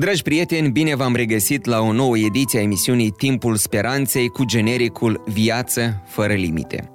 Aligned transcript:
Dragi 0.00 0.22
prieteni, 0.22 0.70
bine 0.70 0.94
v-am 0.94 1.14
regăsit 1.14 1.64
la 1.64 1.80
o 1.80 1.92
nouă 1.92 2.18
ediție 2.18 2.58
a 2.58 2.62
emisiunii 2.62 3.10
Timpul 3.10 3.56
Speranței 3.56 4.28
cu 4.28 4.44
genericul 4.44 5.22
Viață 5.26 6.02
fără 6.06 6.32
limite. 6.32 6.90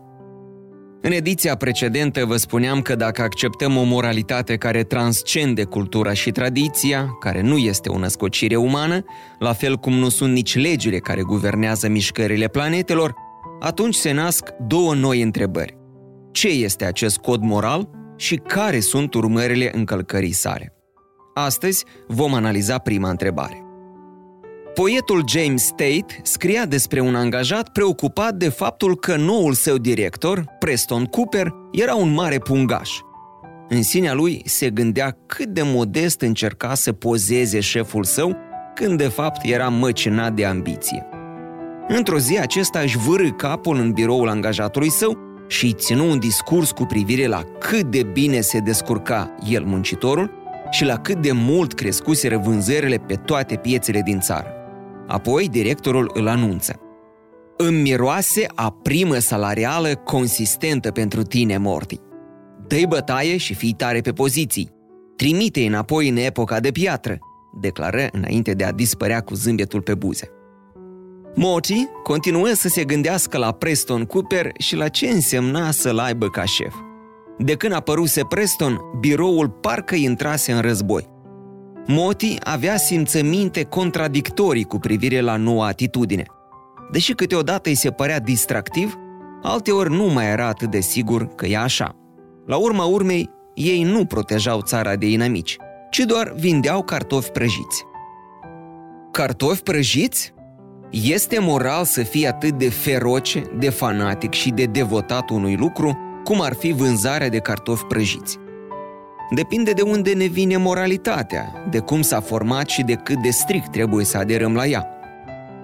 În 1.02 1.12
ediția 1.12 1.56
precedentă 1.56 2.26
vă 2.26 2.36
spuneam 2.38 2.82
că 2.82 2.96
dacă 2.96 3.22
acceptăm 3.22 3.78
o 3.78 3.84
moralitate 3.84 4.56
care 4.56 4.84
transcende 4.84 5.64
cultura 5.64 6.14
și 6.14 6.32
tradiția, 6.32 7.18
care 7.20 7.42
nu 7.42 7.58
este 7.58 7.90
o 7.90 7.98
născocire 7.98 8.56
umană, 8.56 9.04
la 9.40 9.54
fel 9.54 9.76
cum 9.76 9.94
nu 9.94 10.10
sunt 10.10 10.34
nici 10.34 10.56
legile 10.56 10.98
care 10.98 11.22
guvernează 11.22 11.90
mișcările 11.90 12.48
planetelor, 12.48 13.16
atunci 13.60 13.96
se 13.96 14.12
nasc 14.12 14.50
două 14.68 14.94
noi 14.94 15.22
întrebări. 15.22 15.78
Ce 16.32 16.48
este 16.48 16.86
acest 16.86 17.18
cod 17.18 17.42
moral 17.42 17.90
și 18.18 18.36
care 18.36 18.80
sunt 18.80 19.14
urmările 19.14 19.72
încălcării 19.76 20.32
sale? 20.32 20.75
Astăzi 21.38 21.86
vom 22.08 22.34
analiza 22.34 22.78
prima 22.78 23.10
întrebare. 23.10 23.64
Poetul 24.74 25.24
James 25.28 25.68
Tate 25.70 26.20
scria 26.24 26.66
despre 26.66 27.00
un 27.00 27.16
angajat 27.16 27.70
preocupat 27.70 28.34
de 28.34 28.50
faptul 28.50 28.96
că 28.98 29.16
noul 29.16 29.54
său 29.54 29.78
director, 29.78 30.46
Preston 30.60 31.06
Cooper, 31.06 31.54
era 31.72 31.96
un 31.96 32.14
mare 32.14 32.38
pungaș. 32.38 32.90
În 33.70 33.84
sinea 33.84 34.14
lui 34.14 34.42
se 34.46 34.70
gândea 34.70 35.18
cât 35.26 35.46
de 35.46 35.62
modest 35.62 36.22
încerca 36.22 36.74
să 36.74 36.92
pozeze 36.92 37.60
șeful 37.60 38.04
său, 38.04 38.36
când 38.76 38.98
de 38.98 39.08
fapt 39.08 39.46
era 39.46 39.70
măcinat 39.70 40.34
de 40.34 40.46
ambiție. 40.46 41.06
Într-o 41.88 42.18
zi 42.18 42.40
acesta 42.40 42.80
își 42.80 42.98
vârâ 42.98 43.30
capul 43.30 43.78
în 43.78 43.92
biroul 43.92 44.30
angajatului 44.30 44.90
său 44.90 45.18
și 45.48 45.66
îi 45.66 45.74
ținu 45.74 46.10
un 46.10 46.20
discurs 46.20 46.72
cu 46.72 46.86
privire 46.86 47.28
la 47.28 47.44
cât 47.60 47.84
de 47.84 48.04
bine 48.04 48.42
se 48.42 48.60
descurca 48.60 49.36
el 49.50 49.64
muncitorul 49.64 50.44
și 50.76 50.86
la 50.86 50.98
cât 50.98 51.22
de 51.22 51.32
mult 51.32 51.74
crescuseră 51.74 52.38
vânzările 52.38 52.98
pe 52.98 53.16
toate 53.16 53.56
piețele 53.56 54.02
din 54.02 54.20
țară. 54.20 54.48
Apoi 55.08 55.50
directorul 55.50 56.12
îl 56.14 56.28
anunță. 56.28 56.80
Îmi 57.58 57.82
miroase 57.82 58.46
a 58.56 58.72
primă 58.82 59.18
salarială 59.18 59.96
consistentă 59.96 60.92
pentru 60.92 61.22
tine, 61.22 61.58
Morty. 61.58 62.00
Dă-i 62.68 62.86
bătaie 62.88 63.38
și 63.38 63.54
fii 63.54 63.74
tare 63.74 64.02
pe 64.02 64.12
poziții. 64.12 64.70
Trimite 65.16 65.66
înapoi 65.66 66.10
în 66.10 66.18
epoca 66.18 66.60
de 66.60 66.72
piatră, 66.72 67.18
declară 67.62 68.08
înainte 68.12 68.54
de 68.54 68.64
a 68.64 68.72
dispărea 68.72 69.22
cu 69.22 69.34
zâmbetul 69.34 69.82
pe 69.82 69.94
buze. 69.94 70.30
Morty 71.36 71.88
continuă 72.04 72.48
să 72.54 72.68
se 72.68 72.84
gândească 72.84 73.38
la 73.38 73.52
Preston 73.52 74.06
Cooper 74.06 74.52
și 74.58 74.76
la 74.76 74.88
ce 74.88 75.08
însemna 75.08 75.72
să-l 75.72 75.98
aibă 75.98 76.30
ca 76.30 76.44
șef. 76.44 76.74
De 77.38 77.56
când 77.56 77.74
apăruse 77.74 78.22
Preston, 78.30 78.80
biroul 79.00 79.50
parcă 79.50 79.96
intrase 79.96 80.52
în 80.52 80.62
război. 80.62 81.08
Moti 81.88 82.36
avea 82.44 82.78
simțăminte 82.78 83.64
contradictorii 83.64 84.64
cu 84.64 84.80
privire 84.80 85.22
la 85.22 85.36
noua 85.36 85.68
atitudine. 85.68 86.24
Deși 86.92 87.14
câteodată 87.14 87.70
îi 87.70 87.76
se 87.76 87.92
părea 87.92 88.20
distractiv, 88.20 88.96
alteori 89.42 89.92
nu 89.92 90.06
mai 90.06 90.26
era 90.26 90.48
atât 90.48 90.72
de 90.72 90.80
sigur 90.80 91.28
că 91.36 91.46
e 91.46 91.58
așa. 91.58 91.96
La 92.46 92.56
urma 92.56 92.84
urmei, 92.84 93.30
ei 93.54 93.84
nu 93.84 94.06
protejau 94.06 94.62
țara 94.62 94.96
de 94.96 95.10
inamici, 95.10 95.58
ci 95.90 96.00
doar 96.00 96.34
vindeau 96.38 96.84
cartofi 96.84 97.32
prăjiți. 97.32 97.84
Cartofi 99.12 99.62
prăjiți? 99.62 100.34
Este 100.90 101.40
moral 101.40 101.86
să 101.86 102.04
fii 102.04 102.28
atât 102.28 102.52
de 102.52 102.70
feroce, 102.70 103.44
de 103.58 103.70
fanatic 103.70 104.34
și 104.34 104.50
de 104.50 104.66
devotat 104.66 105.30
unui 105.30 105.56
lucru 105.56 105.98
cum 106.26 106.42
ar 106.42 106.54
fi 106.54 106.72
vânzarea 106.72 107.30
de 107.30 107.40
cartofi 107.40 107.84
prăjiți. 107.84 108.38
Depinde 109.36 109.72
de 109.72 109.82
unde 109.82 110.14
ne 110.14 110.26
vine 110.26 110.58
moralitatea, 110.58 111.66
de 111.70 111.80
cum 111.80 112.02
s-a 112.02 112.20
format 112.20 112.70
și 112.70 112.82
de 112.82 112.94
cât 112.94 113.22
de 113.22 113.30
strict 113.30 113.72
trebuie 113.72 114.06
să 114.06 114.18
aderăm 114.18 114.56
la 114.56 114.66
ea. 114.66 114.88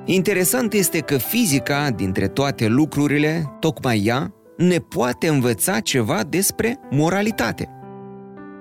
Interesant 0.06 0.74
este 0.74 1.00
că 1.00 1.18
fizica, 1.18 1.90
dintre 1.90 2.28
toate 2.28 2.68
lucrurile, 2.68 3.58
tocmai 3.60 4.02
ea, 4.06 4.34
ne 4.58 4.78
poate 4.78 5.28
învăța 5.28 5.80
ceva 5.80 6.24
despre 6.30 6.80
moralitate. 6.90 7.70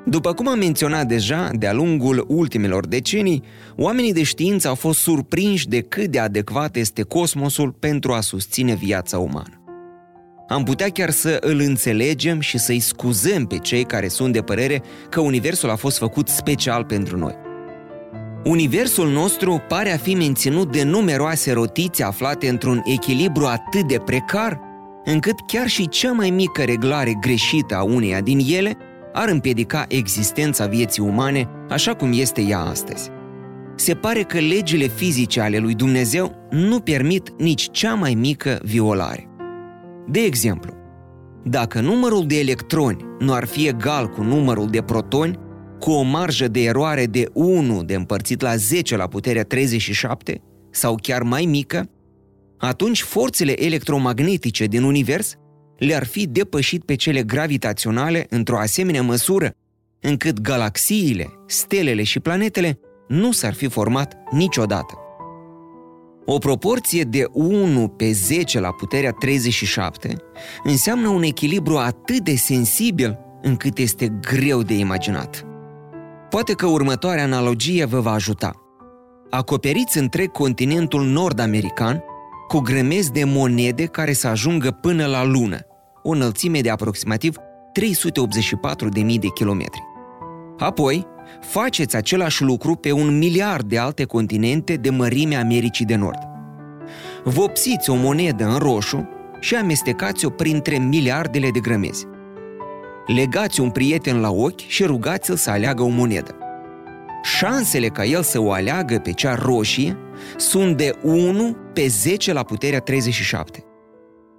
După 0.04 0.32
cum 0.32 0.48
am 0.48 0.58
menționat 0.58 1.06
deja, 1.06 1.48
de-a 1.52 1.72
lungul 1.72 2.24
ultimelor 2.28 2.86
decenii, 2.86 3.42
oamenii 3.76 4.12
de 4.12 4.22
știință 4.22 4.68
au 4.68 4.74
fost 4.74 4.98
surprinși 4.98 5.68
de 5.68 5.80
cât 5.80 6.06
de 6.06 6.18
adecvat 6.18 6.76
este 6.76 7.02
cosmosul 7.02 7.72
pentru 7.78 8.12
a 8.12 8.20
susține 8.20 8.74
viața 8.74 9.18
umană 9.18 9.59
am 10.50 10.62
putea 10.64 10.88
chiar 10.88 11.10
să 11.10 11.36
îl 11.40 11.60
înțelegem 11.60 12.40
și 12.40 12.58
să-i 12.58 12.80
scuzăm 12.80 13.46
pe 13.46 13.58
cei 13.58 13.84
care 13.84 14.08
sunt 14.08 14.32
de 14.32 14.42
părere 14.42 14.82
că 15.08 15.20
Universul 15.20 15.70
a 15.70 15.76
fost 15.76 15.98
făcut 15.98 16.28
special 16.28 16.84
pentru 16.84 17.18
noi. 17.18 17.34
Universul 18.44 19.10
nostru 19.10 19.62
pare 19.68 19.92
a 19.92 19.96
fi 19.96 20.14
menținut 20.14 20.72
de 20.72 20.82
numeroase 20.82 21.52
rotițe 21.52 22.04
aflate 22.04 22.48
într-un 22.48 22.82
echilibru 22.84 23.46
atât 23.46 23.88
de 23.88 23.98
precar, 23.98 24.60
încât 25.04 25.34
chiar 25.46 25.66
și 25.66 25.88
cea 25.88 26.12
mai 26.12 26.30
mică 26.30 26.62
reglare 26.62 27.16
greșită 27.20 27.74
a 27.74 27.82
uneia 27.82 28.20
din 28.20 28.40
ele 28.48 28.76
ar 29.12 29.28
împiedica 29.28 29.84
existența 29.88 30.66
vieții 30.66 31.02
umane 31.02 31.48
așa 31.68 31.94
cum 31.94 32.12
este 32.14 32.40
ea 32.40 32.60
astăzi. 32.60 33.10
Se 33.76 33.94
pare 33.94 34.22
că 34.22 34.38
legile 34.38 34.86
fizice 34.86 35.40
ale 35.40 35.58
lui 35.58 35.74
Dumnezeu 35.74 36.34
nu 36.50 36.80
permit 36.80 37.32
nici 37.38 37.68
cea 37.70 37.94
mai 37.94 38.14
mică 38.14 38.60
violare. 38.62 39.29
De 40.10 40.20
exemplu, 40.20 40.74
dacă 41.44 41.80
numărul 41.80 42.26
de 42.26 42.38
electroni 42.38 43.04
nu 43.18 43.32
ar 43.32 43.44
fi 43.44 43.66
egal 43.66 44.08
cu 44.08 44.22
numărul 44.22 44.70
de 44.70 44.82
protoni, 44.82 45.38
cu 45.78 45.90
o 45.90 46.02
marjă 46.02 46.48
de 46.48 46.62
eroare 46.62 47.06
de 47.06 47.30
1 47.32 47.82
de 47.82 47.94
împărțit 47.94 48.40
la 48.40 48.56
10 48.56 48.96
la 48.96 49.06
puterea 49.06 49.44
37, 49.44 50.42
sau 50.70 50.98
chiar 51.02 51.22
mai 51.22 51.44
mică, 51.44 51.90
atunci 52.58 53.02
forțele 53.02 53.64
electromagnetice 53.64 54.66
din 54.66 54.82
univers 54.82 55.34
le-ar 55.78 56.06
fi 56.06 56.26
depășit 56.26 56.84
pe 56.84 56.94
cele 56.94 57.22
gravitaționale 57.22 58.26
într-o 58.28 58.58
asemenea 58.58 59.02
măsură, 59.02 59.50
încât 60.00 60.40
galaxiile, 60.40 61.26
stelele 61.46 62.02
și 62.02 62.20
planetele 62.20 62.78
nu 63.08 63.32
s-ar 63.32 63.54
fi 63.54 63.68
format 63.68 64.16
niciodată. 64.30 64.99
O 66.32 66.38
proporție 66.38 67.02
de 67.02 67.24
1 67.32 67.88
pe 67.88 68.12
10 68.12 68.60
la 68.60 68.72
puterea 68.72 69.10
37 69.10 70.16
înseamnă 70.64 71.08
un 71.08 71.22
echilibru 71.22 71.76
atât 71.76 72.18
de 72.20 72.34
sensibil 72.34 73.18
încât 73.42 73.78
este 73.78 74.18
greu 74.20 74.62
de 74.62 74.74
imaginat. 74.74 75.46
Poate 76.28 76.52
că 76.52 76.66
următoarea 76.66 77.22
analogie 77.22 77.84
vă 77.84 78.00
va 78.00 78.10
ajuta. 78.10 78.52
Acoperiți 79.30 79.98
întreg 79.98 80.30
continentul 80.30 81.04
nord-american 81.04 82.02
cu 82.48 82.58
grămezi 82.58 83.12
de 83.12 83.24
monede 83.24 83.84
care 83.84 84.12
să 84.12 84.28
ajungă 84.28 84.70
până 84.70 85.06
la 85.06 85.24
lună, 85.24 85.58
o 86.02 86.10
înălțime 86.10 86.60
de 86.60 86.70
aproximativ 86.70 87.36
384.000 87.36 89.18
de 89.20 89.28
kilometri. 89.34 89.82
Apoi, 90.58 91.06
faceți 91.40 91.96
același 91.96 92.42
lucru 92.42 92.74
pe 92.74 92.92
un 92.92 93.18
miliard 93.18 93.68
de 93.68 93.78
alte 93.78 94.04
continente 94.04 94.74
de 94.74 94.90
mărimea 94.90 95.40
Americii 95.40 95.84
de 95.84 95.94
Nord. 95.94 96.18
Vopsiți 97.24 97.90
o 97.90 97.94
monedă 97.94 98.44
în 98.44 98.56
roșu 98.56 99.08
și 99.40 99.54
amestecați-o 99.54 100.30
printre 100.30 100.78
miliardele 100.78 101.50
de 101.50 101.60
grămezi. 101.60 102.06
Legați 103.06 103.60
un 103.60 103.70
prieten 103.70 104.20
la 104.20 104.30
ochi 104.30 104.66
și 104.66 104.84
rugați-l 104.84 105.36
să 105.36 105.50
aleagă 105.50 105.82
o 105.82 105.88
monedă. 105.88 106.34
Șansele 107.22 107.88
ca 107.88 108.04
el 108.04 108.22
să 108.22 108.40
o 108.40 108.52
aleagă 108.52 108.98
pe 108.98 109.12
cea 109.12 109.34
roșie 109.34 109.96
sunt 110.36 110.76
de 110.76 110.98
1 111.02 111.56
pe 111.72 111.86
10 111.86 112.32
la 112.32 112.42
puterea 112.42 112.80
37. 112.80 113.64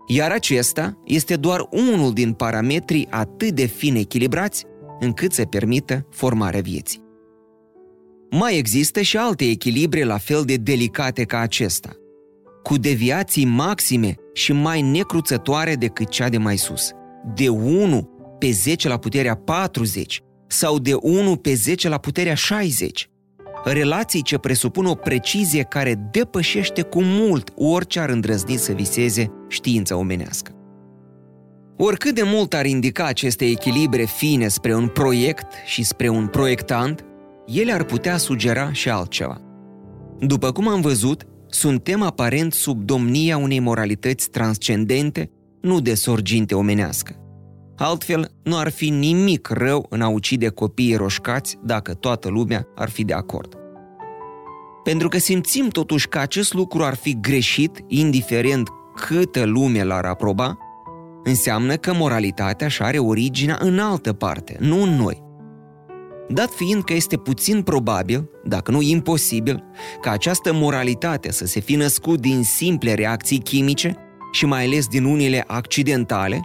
Iar 0.08 0.32
acesta 0.32 0.98
este 1.06 1.36
doar 1.36 1.68
unul 1.70 2.14
din 2.14 2.34
parametrii 2.34 3.08
atât 3.10 3.52
de 3.52 3.66
fin 3.66 3.96
echilibrați 3.96 4.66
încât 5.02 5.34
să 5.34 5.46
permită 5.46 6.08
formarea 6.10 6.62
vieții. 6.62 7.04
Mai 8.30 8.58
există 8.58 9.02
și 9.02 9.18
alte 9.18 9.46
echilibre 9.50 10.04
la 10.04 10.18
fel 10.18 10.44
de 10.46 10.56
delicate 10.56 11.24
ca 11.24 11.40
acesta, 11.40 11.90
cu 12.64 12.78
deviații 12.78 13.46
maxime 13.46 14.16
și 14.34 14.54
mai 14.54 14.82
necruțătoare 14.82 15.76
decât 15.76 16.10
cea 16.10 16.30
de 16.30 16.38
mai 16.38 16.58
sus, 16.58 16.92
de 17.36 17.50
1 17.50 18.10
pe 18.40 18.52
10 18.52 18.88
la 18.88 18.98
puterea 18.98 19.36
40 19.36 20.22
sau 20.48 20.80
de 20.80 20.94
1 20.94 21.36
pe 21.36 21.54
10 21.54 21.90
la 21.90 21.98
puterea 21.98 22.34
60. 22.34 23.10
relații 23.64 24.22
ce 24.22 24.38
presupun 24.38 24.86
o 24.86 24.96
precizie 24.96 25.64
care 25.64 26.10
depășește 26.12 26.82
cu 26.82 27.02
mult 27.02 27.52
orice 27.56 28.00
ar 28.00 28.10
îndrăzni 28.10 28.58
să 28.58 28.72
viseze 28.72 29.32
știința 29.48 29.96
omenească. 29.96 30.61
Oricât 31.84 32.16
de 32.16 32.24
mult 32.24 32.54
ar 32.54 32.66
indica 32.66 33.06
aceste 33.06 33.46
echilibre 33.46 34.04
fine 34.04 34.48
spre 34.48 34.76
un 34.76 34.88
proiect 34.88 35.46
și 35.66 35.84
spre 35.84 36.10
un 36.10 36.28
proiectant, 36.28 37.06
ele 37.46 37.72
ar 37.72 37.84
putea 37.84 38.18
sugera 38.18 38.72
și 38.72 38.90
altceva. 38.90 39.42
După 40.20 40.52
cum 40.52 40.68
am 40.68 40.82
văzut, 40.82 41.24
suntem 41.48 42.02
aparent 42.02 42.54
sub 42.54 42.84
domnia 42.84 43.38
unei 43.38 43.60
moralități 43.60 44.30
transcendente, 44.30 45.32
nu 45.62 45.80
de 45.80 45.94
sorginte 45.94 46.56
omenească. 46.56 47.16
Altfel, 47.78 48.32
nu 48.44 48.58
ar 48.58 48.70
fi 48.70 48.90
nimic 48.90 49.48
rău 49.48 49.86
în 49.90 50.02
a 50.02 50.08
ucide 50.08 50.48
copiii 50.48 50.96
roșcați 50.96 51.58
dacă 51.64 51.94
toată 51.94 52.30
lumea 52.30 52.68
ar 52.76 52.90
fi 52.90 53.04
de 53.04 53.14
acord. 53.14 53.56
Pentru 54.84 55.08
că 55.08 55.18
simțim 55.18 55.68
totuși 55.68 56.08
că 56.08 56.20
acest 56.20 56.54
lucru 56.54 56.84
ar 56.84 56.96
fi 56.96 57.20
greșit, 57.20 57.80
indiferent 57.88 58.70
câtă 58.96 59.44
lume 59.44 59.84
l-ar 59.84 60.06
aproba, 60.06 60.58
înseamnă 61.24 61.76
că 61.76 61.94
moralitatea 61.94 62.68
și 62.68 62.82
are 62.82 62.98
originea 62.98 63.58
în 63.62 63.80
altă 63.80 64.14
parte, 64.14 64.58
nu 64.60 64.82
în 64.82 64.90
noi. 64.90 65.24
Dat 66.30 66.50
fiind 66.50 66.84
că 66.84 66.94
este 66.94 67.18
puțin 67.18 67.62
probabil, 67.62 68.30
dacă 68.44 68.72
nu 68.72 68.82
imposibil, 68.82 69.64
ca 70.02 70.12
această 70.12 70.54
moralitate 70.54 71.32
să 71.32 71.46
se 71.46 71.60
fi 71.60 71.76
născut 71.76 72.20
din 72.20 72.44
simple 72.44 72.94
reacții 72.94 73.38
chimice 73.38 73.96
și 74.32 74.46
mai 74.46 74.66
ales 74.66 74.88
din 74.88 75.04
unele 75.04 75.44
accidentale, 75.48 76.42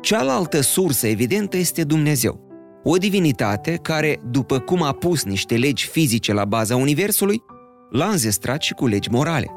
cealaltă 0.00 0.60
sursă 0.60 1.06
evidentă 1.06 1.56
este 1.56 1.84
Dumnezeu. 1.84 2.46
O 2.84 2.96
divinitate 2.96 3.78
care, 3.82 4.20
după 4.30 4.58
cum 4.58 4.82
a 4.82 4.92
pus 4.92 5.24
niște 5.24 5.56
legi 5.56 5.86
fizice 5.86 6.32
la 6.32 6.44
baza 6.44 6.76
Universului, 6.76 7.42
l-a 7.90 8.06
înzestrat 8.06 8.62
și 8.62 8.74
cu 8.74 8.86
legi 8.86 9.10
morale. 9.10 9.50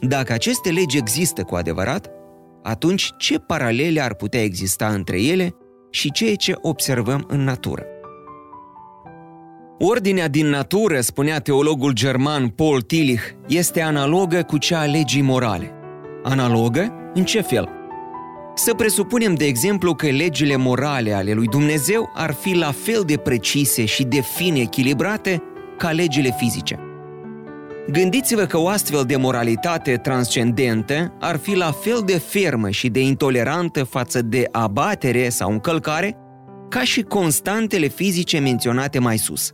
Dacă 0.00 0.32
aceste 0.32 0.70
legi 0.70 0.96
există 0.96 1.42
cu 1.42 1.54
adevărat, 1.54 2.10
atunci 2.66 3.10
ce 3.18 3.38
paralele 3.38 4.00
ar 4.00 4.14
putea 4.14 4.42
exista 4.42 4.88
între 4.88 5.22
ele 5.22 5.54
și 5.90 6.10
ceea 6.10 6.34
ce 6.34 6.54
observăm 6.60 7.24
în 7.28 7.40
natură? 7.40 7.82
Ordinea 9.78 10.28
din 10.28 10.46
natură, 10.46 11.00
spunea 11.00 11.38
teologul 11.38 11.92
german 11.92 12.48
Paul 12.48 12.82
Tillich, 12.82 13.22
este 13.48 13.80
analogă 13.80 14.42
cu 14.42 14.58
cea 14.58 14.80
a 14.80 14.84
legii 14.84 15.22
morale. 15.22 15.72
Analogă? 16.22 16.92
În 17.14 17.24
ce 17.24 17.40
fel? 17.40 17.68
Să 18.54 18.74
presupunem, 18.74 19.34
de 19.34 19.44
exemplu, 19.44 19.94
că 19.94 20.06
legile 20.06 20.56
morale 20.56 21.12
ale 21.12 21.32
lui 21.32 21.46
Dumnezeu 21.46 22.10
ar 22.14 22.32
fi 22.32 22.54
la 22.54 22.72
fel 22.72 23.02
de 23.06 23.16
precise 23.16 23.84
și 23.84 24.04
de 24.04 24.20
fine 24.20 24.60
echilibrate 24.60 25.42
ca 25.78 25.90
legile 25.90 26.34
fizice. 26.38 26.78
Gândiți-vă 27.90 28.44
că 28.44 28.58
o 28.58 28.68
astfel 28.68 29.04
de 29.04 29.16
moralitate 29.16 29.96
transcendentă 29.96 31.16
ar 31.20 31.36
fi 31.36 31.54
la 31.54 31.70
fel 31.70 32.02
de 32.04 32.18
fermă 32.18 32.70
și 32.70 32.88
de 32.88 33.00
intolerantă 33.00 33.84
față 33.84 34.22
de 34.22 34.48
abatere 34.52 35.28
sau 35.28 35.50
încălcare 35.50 36.16
ca 36.68 36.84
și 36.84 37.02
constantele 37.02 37.86
fizice 37.86 38.38
menționate 38.38 38.98
mai 38.98 39.16
sus. 39.16 39.52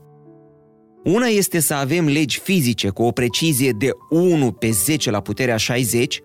Una 1.04 1.26
este 1.26 1.60
să 1.60 1.74
avem 1.74 2.06
legi 2.06 2.40
fizice 2.40 2.88
cu 2.88 3.02
o 3.02 3.10
precizie 3.10 3.70
de 3.70 3.90
1 4.10 4.52
pe 4.52 4.70
10 4.70 5.10
la 5.10 5.20
puterea 5.20 5.56
60 5.56 6.20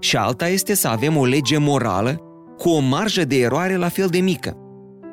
și 0.00 0.16
alta 0.16 0.48
este 0.48 0.74
să 0.74 0.88
avem 0.88 1.16
o 1.16 1.24
lege 1.24 1.58
morală 1.58 2.22
cu 2.56 2.68
o 2.68 2.78
marjă 2.78 3.24
de 3.24 3.40
eroare 3.40 3.76
la 3.76 3.88
fel 3.88 4.06
de 4.06 4.18
mică. 4.18 4.56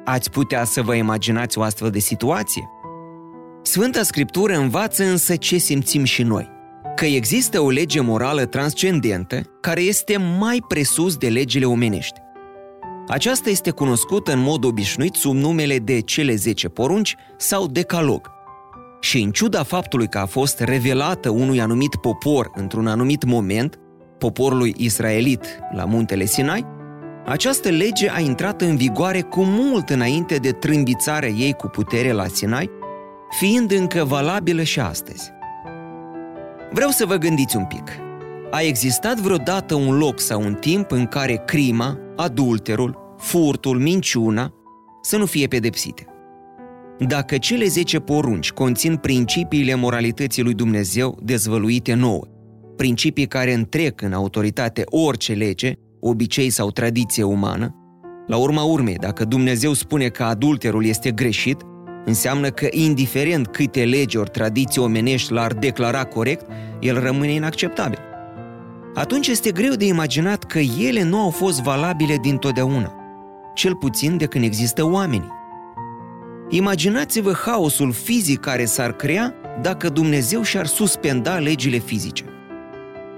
Ați 0.06 0.30
putea 0.30 0.64
să 0.64 0.82
vă 0.82 0.96
imaginați 0.96 1.58
o 1.58 1.62
astfel 1.62 1.90
de 1.90 2.00
situație? 2.00 2.70
Sfânta 3.68 4.04
Scriptură 4.04 4.58
învață 4.58 5.04
însă 5.04 5.36
ce 5.36 5.58
simțim 5.58 6.04
și 6.04 6.24
noi, 6.24 6.50
că 6.96 7.06
există 7.06 7.60
o 7.60 7.70
lege 7.70 8.00
morală 8.02 8.46
transcendentă 8.46 9.42
care 9.62 9.82
este 9.82 10.18
mai 10.40 10.64
presus 10.68 11.16
de 11.16 11.28
legile 11.28 11.66
omenești. 11.66 12.20
Aceasta 13.08 13.50
este 13.50 13.72
cunoscută 13.72 14.34
în 14.34 14.40
mod 14.40 14.64
obișnuit 14.64 15.14
sub 15.14 15.36
numele 15.36 15.78
de 15.78 16.00
cele 16.00 16.36
10 16.36 16.68
porunci 16.68 17.16
sau 17.38 17.68
decalog. 17.68 18.32
Și 19.02 19.22
în 19.22 19.32
ciuda 19.32 19.64
faptului 19.64 20.08
că 20.08 20.18
a 20.18 20.26
fost 20.26 20.60
revelată 20.60 21.30
unui 21.30 21.62
anumit 21.62 21.96
popor 21.96 22.52
într-un 22.56 22.88
anumit 22.88 23.24
moment, 23.24 23.80
poporului 24.18 24.74
israelit 24.78 25.46
la 25.72 25.86
muntele 25.86 26.26
Sinai, 26.26 26.66
această 27.26 27.70
lege 27.70 28.12
a 28.12 28.20
intrat 28.20 28.62
în 28.62 28.76
vigoare 28.76 29.22
cu 29.22 29.44
mult 29.44 29.90
înainte 29.90 30.36
de 30.36 30.52
trâmbițarea 30.52 31.30
ei 31.30 31.54
cu 31.54 31.68
putere 31.68 32.12
la 32.12 32.28
Sinai 32.28 32.84
fiind 33.30 33.72
încă 33.72 34.04
valabilă 34.04 34.64
și 34.64 34.80
astăzi. 34.80 35.32
Vreau 36.72 36.90
să 36.90 37.06
vă 37.06 37.16
gândiți 37.16 37.58
un 37.58 37.66
pic. 37.66 37.84
A 38.52 38.62
existat 38.62 39.20
vreodată 39.20 39.76
un 39.76 39.98
loc 39.98 40.20
sau 40.20 40.42
un 40.42 40.54
timp 40.54 40.92
în 40.92 41.06
care 41.06 41.44
crima, 41.46 42.00
adulterul, 42.16 43.16
furtul, 43.18 43.80
minciuna 43.80 44.54
să 45.02 45.18
nu 45.18 45.26
fie 45.26 45.48
pedepsite? 45.48 46.06
Dacă 47.00 47.38
cele 47.38 47.66
10 47.66 48.00
porunci 48.00 48.52
conțin 48.52 48.96
principiile 48.96 49.76
moralității 49.76 50.44
lui 50.44 50.54
Dumnezeu 50.54 51.20
dezvăluite 51.24 51.94
nouă, 51.94 52.28
principii 52.76 53.28
care 53.28 53.54
întrec 53.54 54.02
în 54.02 54.14
autoritate 54.14 54.84
orice 54.86 55.34
lege, 55.34 55.74
obicei 56.00 56.50
sau 56.50 56.72
tradiție 56.72 57.24
umană, 57.24 57.76
la 58.28 58.38
urma 58.38 58.64
urmei, 58.64 58.96
dacă 58.96 59.26
Dumnezeu 59.26 59.74
spune 59.74 60.08
că 60.08 60.24
adulterul 60.24 60.86
este 60.86 61.12
greșit, 61.12 61.62
Înseamnă 62.06 62.50
că, 62.50 62.68
indiferent 62.72 63.48
câte 63.48 63.84
legi 63.84 64.18
ori 64.18 64.30
tradiții 64.30 64.82
omenești 64.82 65.32
l-ar 65.32 65.54
declara 65.54 66.04
corect, 66.04 66.46
el 66.80 67.00
rămâne 67.00 67.32
inacceptabil. 67.32 68.00
Atunci 68.94 69.28
este 69.28 69.52
greu 69.52 69.74
de 69.74 69.86
imaginat 69.86 70.44
că 70.44 70.60
ele 70.60 71.04
nu 71.04 71.20
au 71.20 71.30
fost 71.30 71.62
valabile 71.62 72.18
dintotdeauna, 72.22 72.94
cel 73.56 73.76
puțin 73.76 74.18
de 74.18 74.26
când 74.26 74.44
există 74.44 74.86
oamenii. 74.86 75.34
Imaginați-vă 76.50 77.34
haosul 77.46 77.92
fizic 77.92 78.40
care 78.40 78.66
s-ar 78.66 78.92
crea 78.92 79.34
dacă 79.62 79.90
Dumnezeu 79.90 80.42
și-ar 80.42 80.66
suspenda 80.66 81.38
legile 81.38 81.78
fizice. 81.78 82.24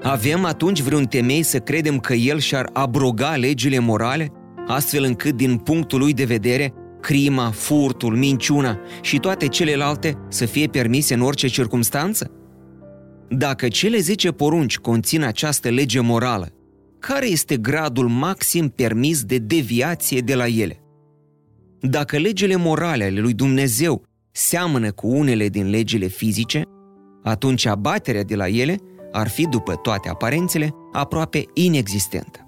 Avem 0.03 0.45
atunci 0.45 0.81
vreun 0.81 1.05
temei 1.05 1.43
să 1.43 1.59
credem 1.59 1.99
că 1.99 2.13
El 2.13 2.39
și-ar 2.39 2.69
abroga 2.73 3.35
legile 3.35 3.79
morale, 3.79 4.31
astfel 4.67 5.03
încât, 5.03 5.35
din 5.35 5.57
punctul 5.57 5.99
lui 5.99 6.13
de 6.13 6.23
vedere, 6.23 6.73
crima, 7.01 7.49
furtul, 7.51 8.15
minciuna 8.15 8.79
și 9.01 9.19
toate 9.19 9.47
celelalte 9.47 10.17
să 10.29 10.45
fie 10.45 10.67
permise 10.67 11.13
în 11.13 11.21
orice 11.21 11.47
circunstanță? 11.47 12.31
Dacă 13.29 13.67
cele 13.67 13.99
10 13.99 14.31
porunci 14.31 14.77
conțin 14.77 15.23
această 15.23 15.69
lege 15.69 15.99
morală, 15.99 16.51
care 16.99 17.27
este 17.27 17.57
gradul 17.57 18.07
maxim 18.07 18.69
permis 18.69 19.23
de 19.23 19.37
deviație 19.37 20.19
de 20.19 20.35
la 20.35 20.47
ele? 20.47 20.81
Dacă 21.79 22.17
legile 22.17 22.55
morale 22.55 23.03
ale 23.03 23.19
lui 23.19 23.33
Dumnezeu 23.33 24.03
seamănă 24.31 24.91
cu 24.91 25.07
unele 25.07 25.47
din 25.49 25.69
legile 25.69 26.07
fizice, 26.07 26.61
atunci 27.23 27.65
abaterea 27.65 28.23
de 28.23 28.35
la 28.35 28.47
ele 28.47 28.77
ar 29.11 29.27
fi, 29.27 29.47
după 29.47 29.73
toate 29.75 30.09
aparențele, 30.09 30.73
aproape 30.91 31.45
inexistentă. 31.53 32.39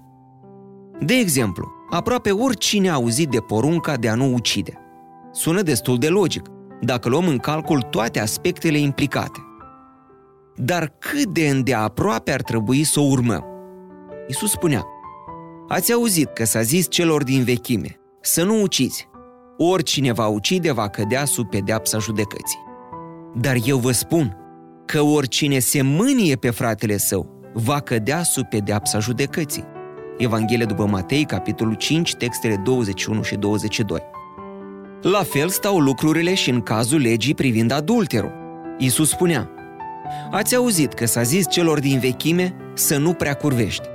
De 1.00 1.14
exemplu, 1.14 1.72
Aproape 1.90 2.30
oricine 2.30 2.88
a 2.88 2.92
auzit 2.92 3.28
de 3.28 3.40
porunca 3.40 3.96
de 3.96 4.08
a 4.08 4.14
nu 4.14 4.32
ucide. 4.34 4.78
Sună 5.32 5.62
destul 5.62 5.98
de 5.98 6.08
logic, 6.08 6.46
dacă 6.80 7.08
luăm 7.08 7.26
în 7.28 7.38
calcul 7.38 7.80
toate 7.80 8.20
aspectele 8.20 8.78
implicate. 8.78 9.40
Dar 10.56 10.94
cât 10.98 11.26
de 11.26 11.48
îndeaproape 11.48 12.32
ar 12.32 12.42
trebui 12.42 12.84
să 12.84 13.00
o 13.00 13.02
urmăm? 13.02 13.44
Iisus 14.28 14.50
spunea, 14.50 14.86
Ați 15.68 15.92
auzit 15.92 16.32
că 16.32 16.44
s-a 16.44 16.62
zis 16.62 16.88
celor 16.88 17.24
din 17.24 17.44
vechime, 17.44 18.00
să 18.20 18.44
nu 18.44 18.62
uciți. 18.62 19.08
Oricine 19.58 20.12
va 20.12 20.26
ucide 20.26 20.72
va 20.72 20.88
cădea 20.88 21.24
sub 21.24 21.48
pedeapsa 21.48 21.98
judecății. 21.98 22.58
Dar 23.34 23.56
eu 23.64 23.78
vă 23.78 23.90
spun 23.90 24.36
că 24.86 25.00
oricine 25.00 25.58
se 25.58 25.82
mânie 25.82 26.36
pe 26.36 26.50
fratele 26.50 26.96
său 26.96 27.50
va 27.54 27.80
cădea 27.80 28.22
sub 28.22 28.44
pedeapsa 28.44 28.98
judecății. 28.98 29.64
Evanghelia 30.20 30.66
după 30.66 30.86
Matei, 30.86 31.24
capitolul 31.24 31.74
5, 31.74 32.14
textele 32.14 32.56
21 32.56 33.22
și 33.22 33.36
22. 33.36 34.00
La 35.02 35.22
fel 35.22 35.48
stau 35.48 35.78
lucrurile 35.78 36.34
și 36.34 36.50
în 36.50 36.60
cazul 36.60 37.00
legii 37.00 37.34
privind 37.34 37.70
adulterul. 37.70 38.32
Iisus 38.78 39.08
spunea, 39.08 39.50
Ați 40.30 40.56
auzit 40.56 40.92
că 40.92 41.06
s-a 41.06 41.22
zis 41.22 41.48
celor 41.48 41.80
din 41.80 41.98
vechime 41.98 42.54
să 42.74 42.98
nu 42.98 43.12
prea 43.12 43.34
curvești. 43.34 43.88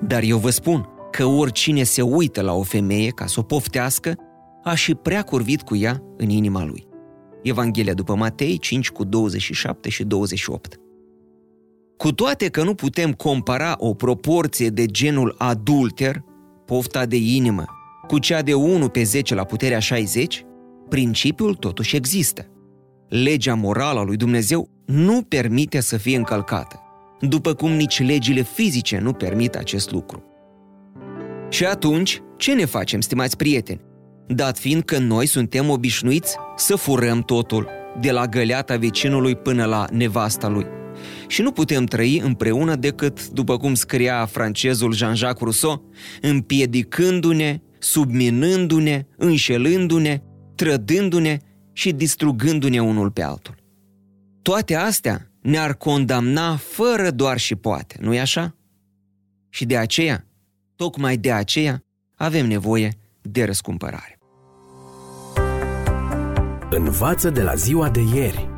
Dar 0.00 0.22
eu 0.22 0.38
vă 0.38 0.50
spun 0.50 0.88
că 1.10 1.24
oricine 1.24 1.82
se 1.82 2.02
uită 2.02 2.40
la 2.40 2.52
o 2.52 2.62
femeie 2.62 3.10
ca 3.10 3.26
să 3.26 3.40
o 3.40 3.42
poftească, 3.42 4.14
a 4.62 4.74
și 4.74 4.94
prea 4.94 5.22
curvit 5.22 5.62
cu 5.62 5.76
ea 5.76 6.02
în 6.16 6.28
inima 6.28 6.64
lui. 6.64 6.86
Evanghelia 7.42 7.94
după 7.94 8.14
Matei 8.14 8.58
5 8.58 8.90
cu 8.90 9.04
27 9.04 9.88
și 9.88 10.04
28. 10.04 10.80
Cu 11.98 12.12
toate 12.12 12.48
că 12.48 12.62
nu 12.62 12.74
putem 12.74 13.12
compara 13.12 13.74
o 13.78 13.94
proporție 13.94 14.68
de 14.68 14.86
genul 14.86 15.34
adulter, 15.38 16.22
pofta 16.64 17.06
de 17.06 17.16
inimă, 17.16 17.64
cu 18.06 18.18
cea 18.18 18.42
de 18.42 18.54
1 18.54 18.88
pe 18.88 19.02
10 19.02 19.34
la 19.34 19.44
puterea 19.44 19.78
60, 19.78 20.44
principiul 20.88 21.54
totuși 21.54 21.96
există. 21.96 22.46
legea 23.08 23.54
morală 23.54 23.98
a 23.98 24.02
lui 24.02 24.16
Dumnezeu 24.16 24.68
nu 24.86 25.22
permite 25.22 25.80
să 25.80 25.96
fie 25.96 26.16
încălcată, 26.16 26.80
după 27.20 27.54
cum 27.54 27.72
nici 27.72 28.00
legile 28.00 28.42
fizice 28.42 28.98
nu 28.98 29.12
permit 29.12 29.54
acest 29.54 29.90
lucru. 29.90 30.22
Și 31.48 31.64
atunci, 31.64 32.22
ce 32.36 32.54
ne 32.54 32.64
facem, 32.64 33.00
stimați 33.00 33.36
prieteni? 33.36 33.80
Dat 34.26 34.58
fiind 34.58 34.82
că 34.82 34.98
noi 34.98 35.26
suntem 35.26 35.70
obișnuiți 35.70 36.36
să 36.56 36.76
furăm 36.76 37.22
totul, 37.22 37.68
de 38.00 38.10
la 38.10 38.26
găleata 38.26 38.76
vecinului 38.76 39.36
până 39.36 39.64
la 39.64 39.86
nevasta 39.92 40.48
lui. 40.48 40.66
Și 41.26 41.42
nu 41.42 41.52
putem 41.52 41.84
trăi 41.84 42.18
împreună 42.18 42.76
decât, 42.76 43.28
după 43.28 43.56
cum 43.56 43.74
scria 43.74 44.26
francezul 44.26 44.92
Jean-Jacques 44.92 45.42
Rousseau, 45.42 45.90
împiedicându-ne, 46.20 47.60
subminându-ne, 47.78 49.06
înșelându-ne, 49.16 50.22
trădându-ne 50.54 51.38
și 51.72 51.92
distrugându-ne 51.92 52.82
unul 52.82 53.10
pe 53.10 53.22
altul. 53.22 53.54
Toate 54.42 54.74
astea 54.74 55.30
ne-ar 55.40 55.74
condamna 55.74 56.56
fără 56.56 57.10
doar 57.10 57.38
și 57.38 57.54
poate, 57.54 57.96
nu-i 58.00 58.20
așa? 58.20 58.56
Și 59.48 59.64
de 59.64 59.76
aceea, 59.76 60.26
tocmai 60.76 61.16
de 61.16 61.32
aceea, 61.32 61.82
avem 62.14 62.46
nevoie 62.46 62.98
de 63.22 63.44
răscumpărare. 63.44 64.18
Învață 66.70 67.30
de 67.30 67.42
la 67.42 67.54
ziua 67.54 67.90
de 67.90 68.00
ieri. 68.14 68.57